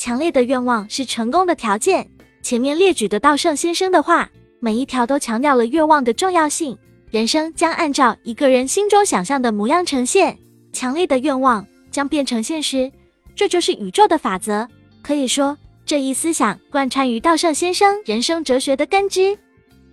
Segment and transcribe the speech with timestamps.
[0.00, 2.08] 强烈的愿望是成功的条件。
[2.40, 4.26] 前面列举的稻盛先生的话，
[4.58, 6.74] 每一条都强调了愿望的重要性。
[7.10, 10.38] 人生将按照一个人心中想象的模样呈现，
[10.72, 12.90] 强烈的愿望将变成现实，
[13.36, 14.66] 这就是宇宙的法则。
[15.02, 19.36] 可以说，这一思想贯穿于稻盛先生人生哲学的根基。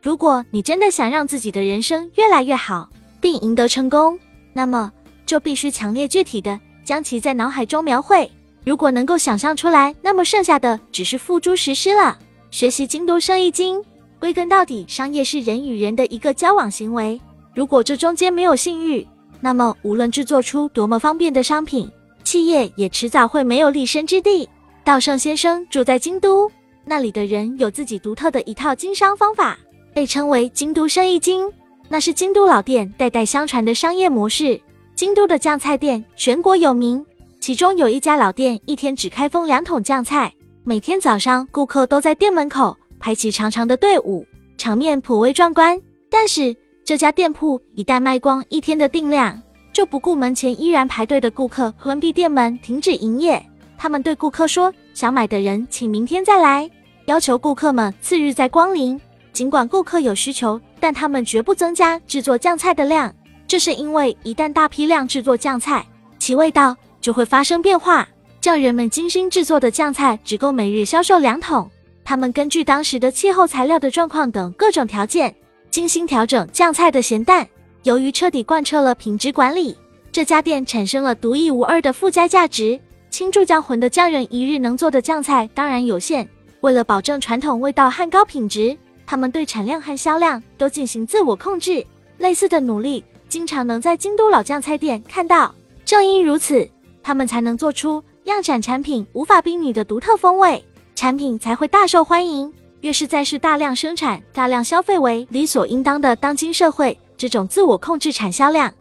[0.00, 2.88] 如果你真的想让自己的人生越来越好，
[3.20, 4.18] 并赢得成功，
[4.54, 4.90] 那么
[5.26, 8.30] 就必须强烈具体的将其在脑海中描绘。
[8.64, 12.18] 如果能够想象出来，那么剩下的只是付诸实施了。
[12.50, 13.82] 学习精读生意经。
[14.18, 17.18] 归根到底，商业是人与人的一个交往行为。
[17.54, 19.06] 如果这中间没有信誉，
[19.40, 21.90] 那么无论制作出多么方便的商品，
[22.22, 24.46] 企业也迟早会没有立身之地。
[24.84, 26.50] 稻盛先生住在京都，
[26.84, 29.58] 那里的人有自己独特的一套经商方法，
[29.94, 31.50] 被称为“京都生意经”。
[31.88, 34.60] 那是京都老店代代相传的商业模式。
[34.94, 37.02] 京都的酱菜店全国有名，
[37.40, 40.30] 其中有一家老店一天只开封两桶酱菜，
[40.62, 42.76] 每天早上顾客都在店门口。
[42.98, 44.26] 排起长长的队伍，
[44.58, 45.80] 场面颇为壮观。
[46.10, 49.40] 但是这家店铺一旦卖光一天的定量，
[49.72, 53.42] 就不顾门前依然排队的顾客，关闭店门，停止营业。
[53.78, 56.70] 他们对顾客说：“想买的人请明天再来。”
[57.06, 59.00] 要求顾客们次日再光临。
[59.32, 63.10] 尽管顾客有需求，但他们绝不增加制作酱菜的量。
[63.48, 65.86] 这是因为一旦大批量制作酱菜，
[66.18, 68.08] 其味道就会发生变化。
[68.40, 71.70] 匠人们精心制作的酱菜只够每日销售两桶。
[72.04, 75.34] 他们根据当时的气候、材料的状况等各种条件，
[75.70, 77.46] 精心调整酱菜的咸淡。
[77.82, 79.76] 由于彻底贯彻了品质管理，
[80.10, 82.80] 这家店产生了独一无二的附加价值。
[83.10, 86.28] 倾注酱魂的匠人一日能做的酱菜当然有限，
[86.60, 91.84] 为了保证传统味道和高品质，他们对产量和销量都进行自我控制。
[92.18, 95.54] 类似的努力经常能在京都老酱菜店看到。
[95.84, 96.68] 正因如此，
[97.02, 100.64] 他们才能做出量产产品无法比拟的独特风味。
[100.94, 102.52] 产品才会大受欢迎。
[102.82, 108.72] 越是在是大量生产、大量消费为理所应当的当今社会，这种自我控制产销量、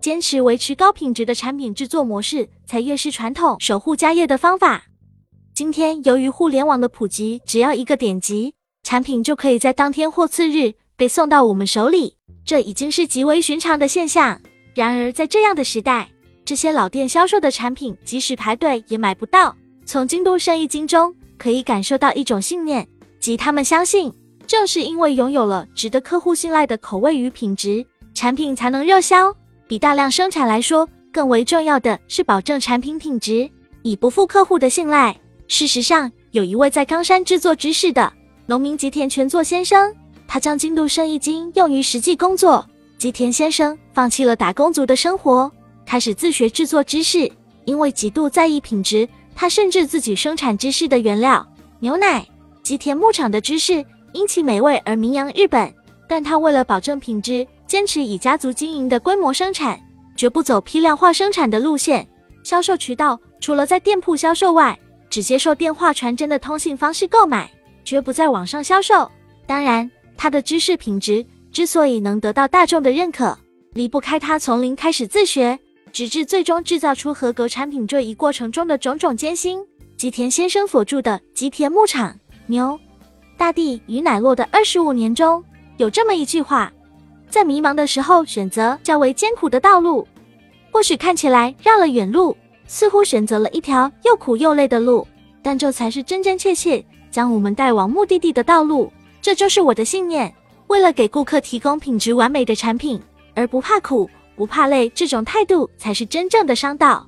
[0.00, 4.84] 坚持维持高品质的产品制作模式，才越是传统守护家业的方法。
[5.54, 14.40] 今天，由于互联网的普及，只要一个点击，产品就可以在当天或次日被送到我们手里，这已经是极为寻常的现象。
[14.74, 16.08] 然而，在这样的时代，
[16.44, 19.54] 这些老店销售的产品，即使排队也买不到。
[19.84, 21.14] 从京都生意经中。
[21.36, 22.86] 可以感受到一种信念，
[23.20, 24.10] 即他们相信，
[24.46, 27.84] 正是因为拥有了值得客户信赖的口味与品质，
[28.14, 29.34] 产品才能热销。
[29.66, 33.50] 比大量生产来说，更为重要的是保证产品品质，
[33.82, 35.14] 以不负客户的信赖。
[35.48, 38.10] 事实上，有一位在冈山制作芝士的
[38.46, 39.92] 农民吉田全作先生，
[40.26, 42.64] 他将京都生意经用于实际工作。
[42.96, 45.50] 吉田先生放弃了打工族的生活，
[45.94, 47.30] 开始自学制作芝士，
[47.66, 49.08] 因为极度在意品质。
[49.32, 51.46] 他甚至自己生产芝士的原料
[51.78, 52.26] 牛奶。
[52.64, 53.74] 吉田牧场的芝士
[54.12, 55.72] 因其美味而名扬日本，
[56.08, 59.78] 但他为了保证品质，坚持以家族经营的规模生产，
[60.16, 62.04] 绝不走批量化生产的路线。
[62.42, 64.76] 销售渠道除了在店铺销售外，
[65.08, 67.48] 只接受电话传真的通信方式购买，
[67.84, 69.08] 绝不在网上销售。
[69.46, 73.38] 当然，他的芝士品质之所以能得到大众的认可，
[73.74, 75.56] 离不开他从零开始自学。
[75.94, 79.64] 直至最终制造出合格产品这一过程中的种种艰辛。
[79.96, 82.76] 吉田先生所著的《吉田牧场牛
[83.38, 85.42] 大地与奶酪的二十五年》中
[85.76, 86.72] 有这么一句话：
[87.30, 90.04] 在迷茫的时候选择较为艰苦的道路，
[90.72, 95.06] 或许看起来绕了远路，似乎选择了一条又苦又累的路，
[95.42, 98.92] 但这才是真真切切将我们带往目的地的道路。
[99.22, 100.34] 这就是我的信念。
[100.66, 103.00] 为了给顾客提供品质完美的产品，
[103.34, 104.10] 而不怕苦。
[104.36, 107.06] 不怕累，这种态度才是真正的商道。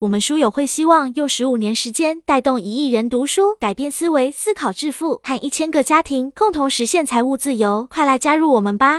[0.00, 7.86] 我们书友会希望用十五年时间带动一亿人读书，改变思维，思考致富，和一千个家庭共同实现财务自由。
[7.90, 8.98] 快来加入我们吧！